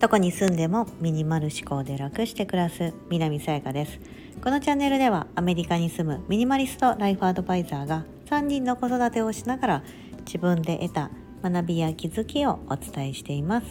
[0.00, 4.00] どこに住んでもミニマル思考で楽して暮らす南さやかです。
[4.42, 9.82] このチャンネルではアメリカに住むミニマリストライフアドバイザーが3人の子育てをしながら
[10.24, 11.10] 自分で得た
[11.42, 13.66] 学びや気づきをお伝えしています。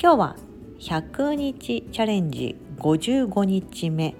[0.00, 0.36] 今日は
[0.78, 4.14] 100日チャレンジ55日目。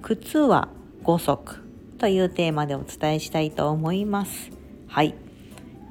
[0.00, 0.68] 靴は
[1.04, 1.62] 5足
[1.98, 4.50] というテーマでお伝えしたいと思います。
[4.86, 5.21] はい。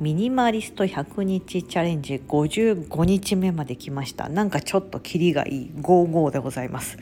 [0.02, 4.29] ミニマリスト100日チャレンジ55日目まで来ました。
[4.29, 5.71] なんかちょっとキリがいい。
[5.75, 6.97] 55でございます。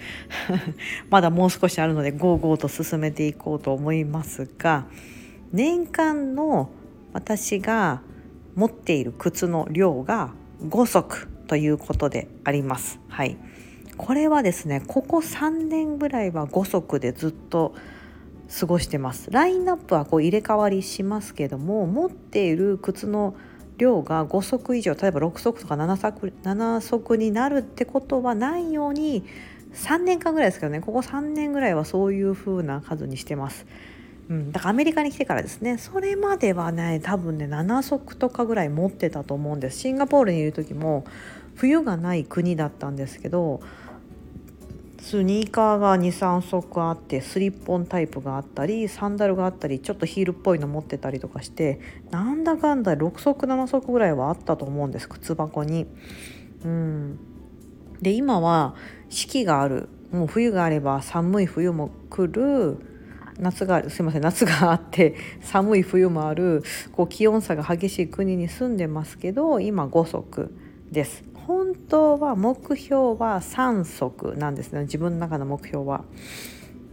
[1.09, 4.85] まだもう少しあるので55と進めていこうと思いますが
[5.53, 6.71] 年間の
[7.13, 8.01] 私が
[8.55, 10.31] 持っている靴の量が
[10.67, 12.99] 5足ということであります。
[13.07, 13.37] はい。
[13.95, 17.75] これはですねここ3年ぐらいは5足でずっと
[18.49, 19.29] 過ごしてます。
[19.31, 23.35] ラインナップはこう入れ替わりしますけども持っている靴の
[23.77, 29.23] 量が5足以上例えば6足とか7足 ,7 足になるってことはないように
[29.73, 30.81] 3年間ぐらいですけどね。
[30.81, 33.67] ここ3年ぐらいはそういう風な数にしてます。
[34.29, 35.77] うん、だからアメリカに来てからですね。
[35.77, 39.79] それまではね多分ね7足とかぐらい持ってたと思うんです。
[39.79, 41.05] シンガポールにいる時も
[41.55, 43.61] 冬がない国だったんですけど
[45.01, 51.79] スニーカーが23足あってスリッポンタイプがあったりサンダルがあったりちょっとヒールっぽいの持ってたりとかして
[52.11, 55.87] なんだかんだ6足7足ぐらいはあったと思うんです靴箱に。
[56.63, 57.19] うん、
[58.01, 58.75] で今は
[59.09, 59.89] 四季がある。
[60.11, 62.77] もう冬があれば寒い冬も来る。
[63.39, 63.89] 夏がある。
[63.89, 66.63] すいません夏があって寒い冬もある。
[66.91, 70.53] こう気温差が激しい国に住んでますけど今5足
[70.91, 71.28] です。
[71.49, 76.05] 本当は目標は3足なんですね自分の中の目標は。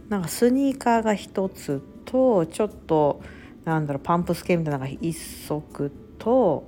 [0.09, 3.21] なんかスニーカーが1つとちょっと
[3.65, 6.67] なんだろうパンプス系みたいなのが1足と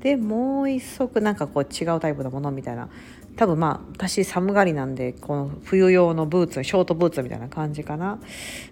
[0.00, 2.90] でもう1足なんかこう違うタイプのものみたいな
[3.36, 8.18] 多分まあ私寒がりなんでこの冬用のブーツショートブーツみたいな感じかな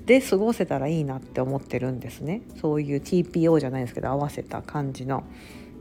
[0.05, 5.25] で過ごせたらいいなって思ってるんですねそういう TPO じゃないですけど合わせた感じの。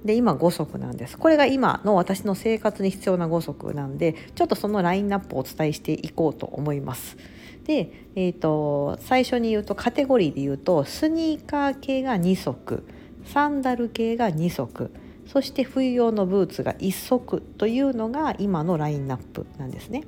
[0.06, 7.18] で今5足なんですこれが今の私の生活に必要な5足なんでちょっとそのラインナップをお伝えしていこうと思います
[7.66, 12.86] で、えーと、最初に言うとカテゴリーで言うとスニーカー系が2足
[13.26, 14.92] サンダル系が2足
[15.26, 20.04] そして冬用のブーツが1足というのが今のラインナップなんですね。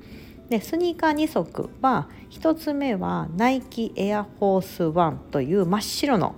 [0.49, 6.35] でスニーカー2足は1つ目はナイキエアフォースワンという真っ白の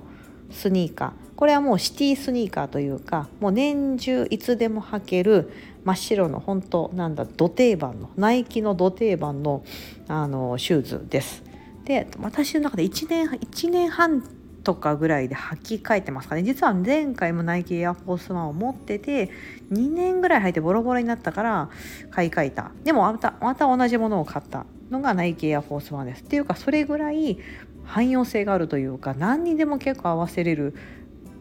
[0.51, 1.11] スニーカー。
[1.35, 5.51] これはもうシティスニーカーというかもう年中いつでも履ける
[5.85, 9.63] 真っ白の本当なんだ土定番のナイキの土定番の
[10.09, 11.43] あのシューズです。
[11.85, 14.21] で私の中で1年 ,1 年半
[14.63, 16.43] とかぐらいで履き替えてますかね。
[16.43, 19.31] 実は前回もナイキエアフォースワンを持ってて
[19.71, 21.69] 2年ぐらい履いてボロボロになったから
[22.11, 22.71] 買い替えた。
[22.83, 26.23] でもまたまた同じものを買ったのがナイキエアフォースワンです。
[26.23, 27.39] っていうかそれぐらい
[27.89, 30.75] 汎用性があるというか何にでも結構合わせれる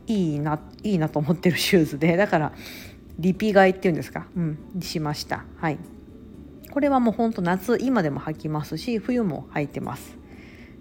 [0.06, 2.53] いいないいなと思ってるシューズでだから
[3.19, 4.26] リピ買いっていうんですか？
[4.36, 5.44] うんしました。
[5.59, 5.78] はい。
[6.72, 10.16] これはもうほんと夏今でも履きますし冬も履いてます。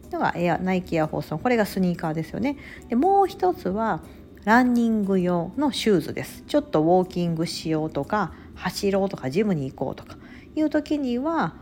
[0.09, 2.57] ではエアナイキエアフォースのこれがスニーカーですよね。
[2.87, 4.01] でもう一つは
[4.45, 6.43] ランニング用のシューズです。
[6.47, 10.17] ちょっとウォーキングしようとか走ろうとかジムに行こうとか。
[10.55, 11.55] いう時には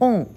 [0.00, 0.28] オン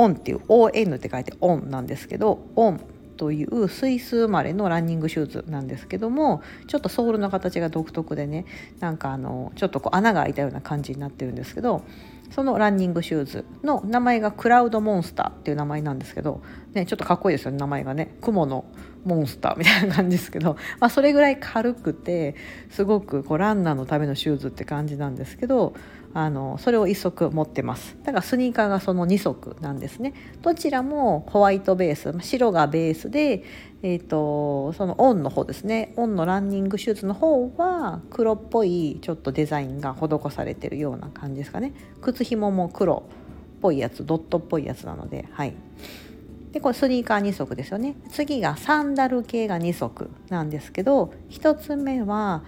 [0.00, 2.80] オンっていう ON って書いてオンなんですけどオン
[3.16, 8.46] というスイス生まれのランニングシューズなんですけどもちょっとソールの形が独特でね
[8.78, 11.84] なんかあのちょっとこう穴が開いたような感じになってるんですけど
[12.30, 18.14] そのランニングシューズの名前がクラウドモンスターっていう名前なんですけど、ね、ちょっとかっこいいですよね名前がね。
[18.20, 18.64] 雲の
[19.04, 22.36] モンスターみたいな感じですけど、 まあ、それぐらい軽くて
[22.70, 25.74] すごくこうランナーのためのシューズって感じなんですけど
[26.12, 27.96] あのそれを1足持ってます。
[28.02, 30.14] だからスニーカーがその2足なんですね。
[30.42, 33.44] どちらもホワイトベース白がベースで、
[33.82, 35.92] えーと、そのオンの方ですね。
[35.96, 41.72] オンのランニングシューズの方は黒っぽいちょっとデザインが施されてるような感じですかね。
[42.00, 45.54] 靴ひもも黒っぽいやつドットっぽいやつなのではい。
[46.52, 47.94] でこれスニーカー2足ですよね。
[48.10, 52.42] 次がサンダル系が2足なんですけど1つ目は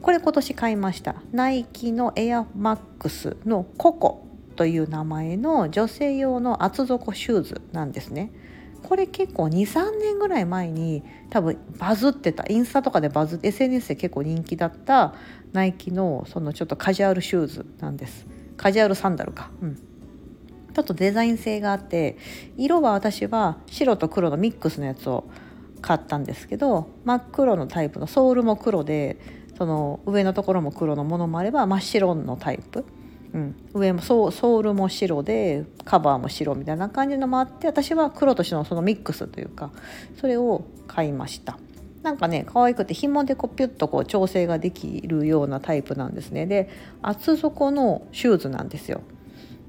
[0.00, 1.16] これ今年買いました。
[1.32, 4.26] ナイキのエアマックスのココ
[4.56, 8.32] という名前の女性用の厚底シューズなんですね。
[8.82, 12.44] これ結構23年ぐらい前に多分バズってた。
[12.48, 15.14] インスタとかでバズって SNS で結構人気だった
[15.52, 18.26] ナイキのそのちょっとカジュアルシューズなんです。
[18.56, 19.50] カジュアルサンダルか。
[19.60, 19.76] うん。
[19.76, 22.18] ちょっとデザイン性があって
[22.58, 25.24] 色は私は白と黒のミックスのやつを
[25.80, 29.16] 買ったんですけど真っ黒のタイプのソールも黒で
[29.56, 32.84] その上のところも黒のものもあれば真っ白のタイプ、
[33.32, 39.70] うん、上もソールも白でカバーも白みたいな感じのもあって私は黒と白のそのミックスというか
[40.20, 41.58] それを買いました。
[42.02, 46.46] なんかね可愛くて紐でこうピュッとこう調整ができるようなタイプなんですね。
[46.46, 46.68] で
[47.02, 49.00] 厚底のシューズなんですよ。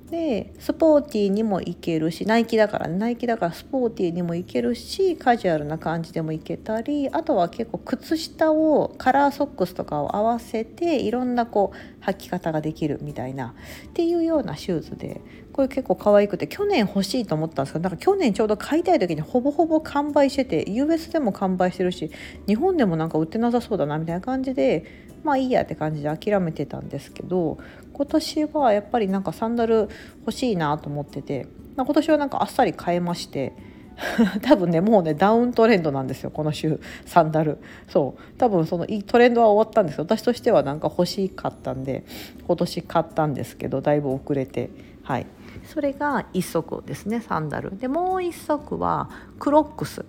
[0.09, 13.53] でスポーティーにもいけるしナイキだからナイキだからスポーティーにもいけるしカジュアルな感じでもいけたりあとは結構靴下をカラーソックスとかを合わせていろんなこう履き方ができるみたいな
[13.89, 15.19] っていうようなシューズで
[15.51, 22.11] これ結構可愛くて去年欲しいと思ったんですけどなんか去年ちょうど買いたい時にほぼほぼ完売してて US でも完売してるし
[22.47, 27.57] 日本でもなんか売ってなさそうだなみたいな感じでまあいいやって感じで諦めてたんですけど
[27.91, 29.89] 今年はやっぱりなんかサンダル
[30.21, 33.51] 欲しいなと思ってて、まあ、今年はなんかあっさり買えまして
[34.41, 37.57] 多分ねもうねダウントレンドなんですよこの週サンダル。
[37.89, 38.37] そう。
[38.37, 42.05] 多分そのトレンドは終わったんですけど私としてはなんか欲しかったんで
[42.45, 44.69] 今年買ったんですけどだいぶ遅れて。
[45.03, 45.25] はい。
[45.65, 47.77] それが1足ですねサンダル。
[47.77, 49.09] でもう1足は
[49.39, 50.05] クロックス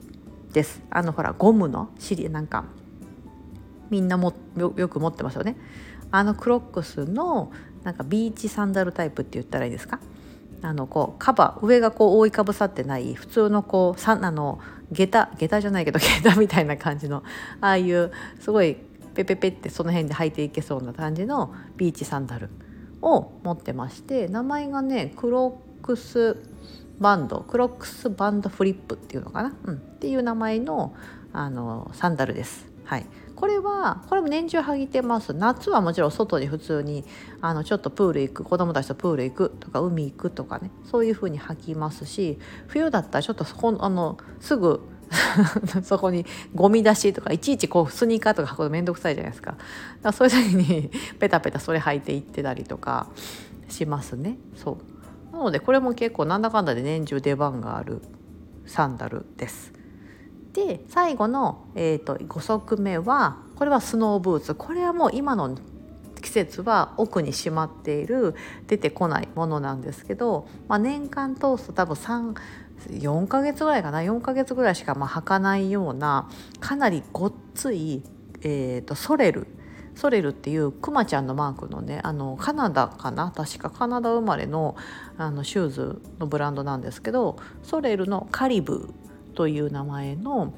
[0.52, 0.80] です。
[0.90, 2.66] あのほらゴムのシリなんか
[3.90, 5.56] みんなもよく持ってますよね。
[6.10, 7.52] あのクロックスの
[7.84, 10.00] なんかビーチサンダルタイプって言ったらいいですか？
[10.62, 14.58] あのこうカバー上がこう覆いかぶさってない普通のこうさあの
[14.90, 17.22] 下駄下駄じゃないけど 下駄みたいな感じの
[17.60, 18.76] ああいうすごい
[19.14, 22.48] ペペペってその辺で履いていけそうな感じのビーチサンダル
[23.02, 26.36] を持ってまして名前がねクロックス
[26.98, 30.94] バンドクロックスバンドフリップっていうのかな、うん、っていう名前の
[31.32, 32.66] あのサンダルです。
[32.84, 33.06] はい、
[33.38, 35.32] これはこれも年中履いてます。
[35.32, 37.04] 夏はもちろん外に普通に
[37.40, 40.72] あのちょっとプール行く子供たちとプール行くとか海行くとかね。
[40.84, 44.80] そういう風に履きますし冬だったらちょっとそこあのすぐ
[45.84, 49.52] そこにゴミ出しとかいちいちこうスニーカーとか履くの面倒くさいじゃないですか。
[49.52, 49.62] だか
[50.02, 50.90] らそういう時に
[51.20, 53.06] ペタペタそれ履いていってたりとか
[53.68, 54.36] しますね。
[54.56, 54.78] そ
[55.30, 55.32] う。
[55.32, 58.02] なのでこれも結構なんだかんだで年中出番がある
[58.66, 59.77] サンダルです。
[60.66, 64.54] で最後の、えーと、5足目はこれはスノーブーツ。
[64.56, 65.56] これはもう今の
[66.20, 68.34] 季節は奥にしまっている
[68.66, 74.00] 出てこないものなんですけど、まあ、年間通すと多分34ヶ月ぐらいかな。
[74.00, 76.28] 4ヶ月ぐらいしかまあ履かないような
[76.58, 78.02] かなりごっつい、
[78.42, 79.46] えーと、ソレル。
[79.94, 83.32] ソレルっていうクマちゃんのマークのねあのカナダかな？
[83.34, 84.76] 確かカナダ生まれの
[85.16, 88.92] あのシューズのブランドなんですけどソレルのカリブ
[89.38, 90.52] という名前の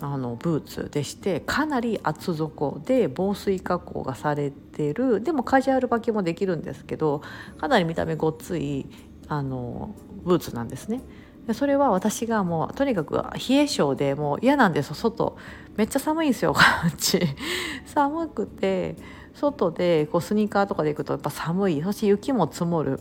[0.00, 5.20] あのブーツでしてかなり厚底で防水加工がされてる。
[5.20, 7.22] でもカジュアル履きもできるんですけど
[7.58, 8.86] かなり見た目ごっつい
[9.26, 11.00] あのブーツなんですね。
[11.48, 15.36] でそれは私がもうとにかく冷え性でもう嫌なんですよ外
[15.76, 17.20] めっちゃ寒いんですよこっち。
[17.84, 18.94] 寒くて
[19.34, 21.82] 外でこうスニーカーとかで行くとやっぱ寒い。
[21.82, 23.00] そして雪も積もる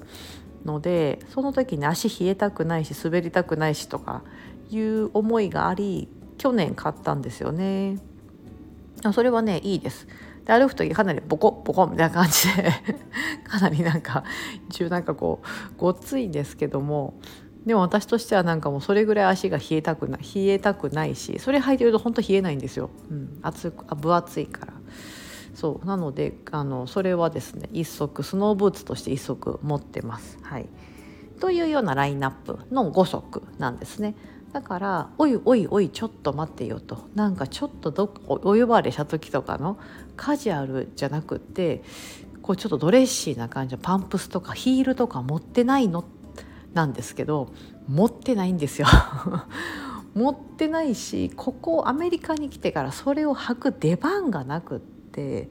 [0.65, 4.23] のでその時に足冷えたくないし滑りたくないしとか
[4.69, 6.07] いう思いがあり
[6.37, 7.97] 去年買ったんですよね。
[9.13, 10.07] それはねいいです。
[10.45, 12.71] で歩く時かなりボコボコみたいな感じで
[13.45, 14.23] かなりなんか
[14.69, 17.13] 中なんかこうごっついんですけども
[17.65, 24.73] でも私としてはなんかもうそれぐらい足が冷えたくない冷えたくないしそれ履いてると本当冷えないんですよ、うん、熱あ分厚いから。
[25.55, 30.39] そうなのであのそれはですね一足スノーブーツとして一足持ってます。
[30.41, 30.69] はい。
[31.41, 34.15] というようなラインナップの5足なんですね。
[34.53, 37.07] だから「おいおいおいちょっと待ってよ」と。
[37.15, 39.77] なんかちょっとどお呼ばれした時とかの
[40.15, 41.83] カジュアルじゃなくて
[42.41, 46.03] こうちょっとドレッシーな感じのパンプスとかヒールとか持ってないの
[46.73, 47.49] なんですけど
[47.87, 48.87] 持ってないんですよ。
[50.15, 55.49] 持ってないしここアメリカに来てからそれを履く出番がなくって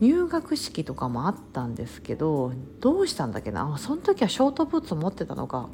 [0.00, 3.76] 入学式とかもあったんですけどどうしたんだっけな？
[3.78, 5.68] その時はショートブーツ持ってたのか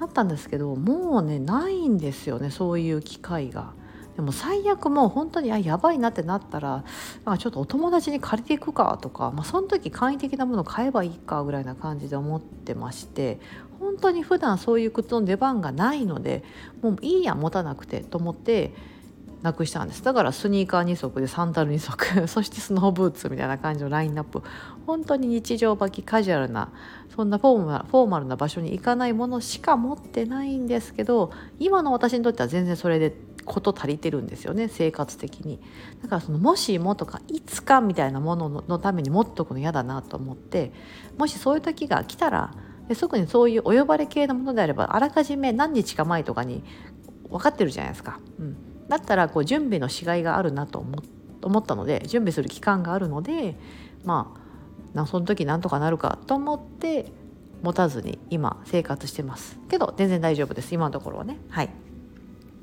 [0.00, 3.72] あったんですけどもうねないんですよねそういう機会が。
[4.16, 6.84] でも最悪もう本当にあやばいなってなったら
[7.24, 13.40] なんかちょっとお友達に借りていくかとか、まあ、その時簡易的なものを買えばいいかぐらいな感じで思ってまして
[13.80, 16.44] 本当に普段そういう靴の出番がないので
[16.82, 18.74] もういいや持たなくてと思って
[19.42, 20.02] なくしたんです。
[20.02, 22.26] だからスニーカー2足でサンダル2足。
[22.28, 24.42] そしてスノーブーツみたいな感じのラインナップ。
[24.86, 26.70] 本当に日常履きカジュアルな
[27.14, 35.60] そんなフォーマフォーマルな場所に行かないものしか持ってないんですけど今の私にとっては全然それでこと足りてるんですよね生活的に。
[36.02, 40.72] だからそのもしもとかいつかみたいなもののために持っとくの嫌だなと思って
[41.18, 42.54] もしそういう時が来たら
[42.88, 46.64] ですぐにそういうお呼ばれ系のものであればあらかじめ何日か前とかに
[47.28, 48.20] 分かってるじゃないですか。
[48.38, 48.71] うん。
[48.88, 50.84] だったらこう準備のしがいがあるなと
[51.42, 53.56] 思ったので準備する期間があるので
[54.04, 54.34] ま
[54.94, 57.06] あその時なんとかなるかと思って
[57.62, 61.70] 持たずに今生活してますけど全然大丈夫です今のところはねはい。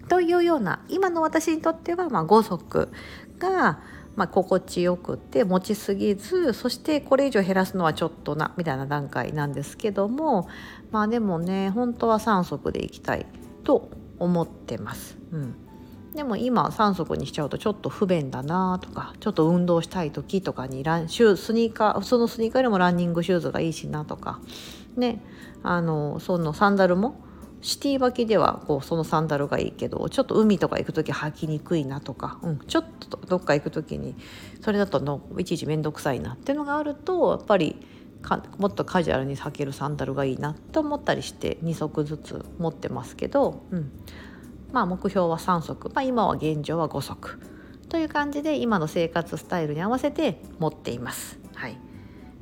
[0.08, 2.90] というような今の私にとってはまあ5足
[3.38, 3.80] が
[4.16, 10.50] まあ、心地よくて持ちすぎずそしてこれ以上減らすのはちょっとなみたいな段階なんですけども
[10.92, 13.26] まあでもね本当は3足でいきたい
[13.64, 15.18] と思ってます。
[15.32, 15.69] うん
[16.16, 24.40] でも今3足にしちゃうとちょっと不便だなとかちょっと運動したい時とかにランシュスニーカーそのスニーカーよりもランニングシューズがいいしなとか。
[24.98, 25.24] ね
[25.62, 27.22] あのそのサンダルも
[27.62, 34.16] シティ履きではこうそのサンダルがいいけどちょっと海とか行く時履きにくいなとか、うん、ちょっとどっか行く時に
[34.62, 37.86] それだとのいちいち面倒くさいなっていうのがあるとやっぱり
[38.22, 43.92] かもっとカジュアルに履けるサンダルがいいなと思ったりして2足ずつ持ってますけど、うん、
[44.72, 47.40] まあ目標は3足、まあ、今は現状は5足。
[47.90, 51.40] という感じで今の生活スタイルに合わせて持っています。
[51.56, 51.78] はい。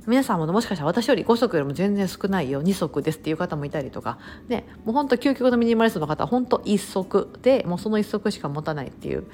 [0.08, 2.64] 皆さんももしかしたら私より5足よりも全然少ないよ。
[2.64, 4.20] 2足ですっていう方もいたりとか。
[4.48, 4.66] ね。
[4.86, 9.26] もうほんと究極のミニマリストの方は本当1足でもうその1足しか持たないっていう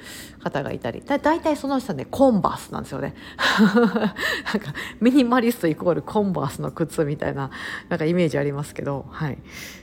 [0.43, 1.01] 方がいたり。
[1.01, 3.13] だ大体その人ねコンバースなんですよね。
[3.71, 7.51] なんかミニマリストイコールコンバースの靴みたいな
[7.89, 9.05] なんかイメージありますけど。
[9.11, 9.37] はい。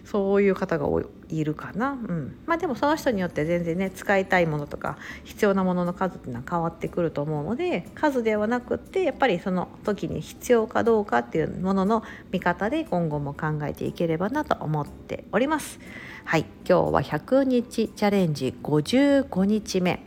[0.05, 1.07] そういう方が多い。
[1.37, 15.81] いるかな、うん、まあでもその人によって全然ね使いたいものとか必要なものの数っていうのは変わってくると思うので数ではなくってやっぱりその時に必要かどうかっていうものの見方で今後も考えていければなと思っております。
[16.25, 20.05] はい今日は100日チャレンジ55日目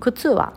[0.00, 0.54] 靴は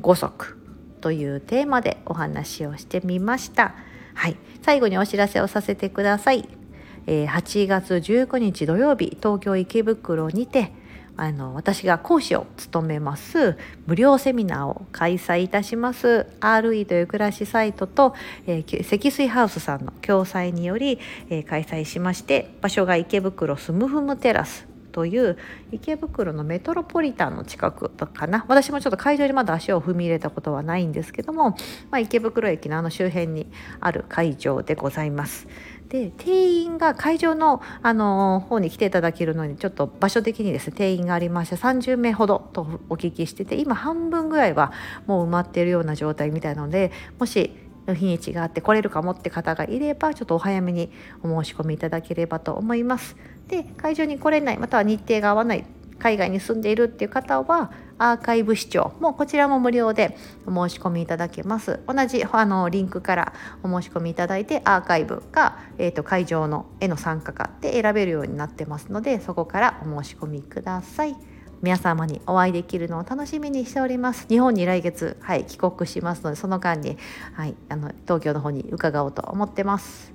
[0.00, 0.58] 5足
[1.00, 3.74] というテーマでお話をしてみました。
[4.14, 6.61] はい、最後にお知らせをさせてください。
[7.06, 10.72] えー、8月19日土曜日東京池袋にて
[11.16, 18.14] あの私が講師を務めます無料セミナーを開催いたします RE という暮らしサイトと、
[18.46, 25.38] えー、積水ハウスさんの共催により、えー、開催しまして場所が池袋スムフムテラスという
[25.72, 31.50] 池袋のメトロポリタンの近くかな私もちょっと会場にまだ足を踏み入れたことはないんですけども、
[31.90, 35.48] まあ、池袋駅のあの周辺にある会場でございます。
[35.92, 44.72] で定員が会場のあの方に来ていただけるのにちょっと場所的にですね定員がありまして30名ほどとお聞きしてて今半分ぐらいは
[45.06, 47.54] もう埋まっているような状態みたいなのでもし
[47.94, 50.90] 日にちがあって来れるかもって方がいればちょっとお早めに
[51.22, 53.14] お申し込みいただければと思います。
[53.48, 55.66] で会場に来れないまたは日程が合わない
[55.98, 57.70] 海外に住んでいるっていう方は
[58.02, 58.94] アーカイブ視聴。
[58.98, 61.78] もこちらも無料でお申し込みいただけます。
[61.86, 63.32] 同じあのリンクから
[63.62, 71.16] お申し込みいただいてアーカイブが、えーと、会場の絵の参加かって選べるようになってますのでそこからお申し込みください。
[71.62, 74.26] 皆様にお会いできるのを楽しみにしております。
[74.28, 76.98] 日本に来月、はい、帰国しますのでその間に、
[77.34, 80.12] はい、あの東京の方に伺おうと思ってます。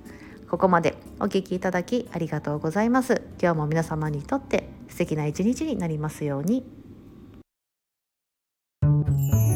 [0.49, 3.21] ここまでお聴きいただきありがとうございます。
[3.41, 6.76] 今日も皆様にとって素敵な一日になりますように。
[9.07, 9.46] Thank you.